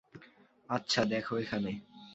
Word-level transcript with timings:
আচ্ছা, 0.69 1.01
দ্যাখো 1.05 1.33
এখানে! 1.37 1.71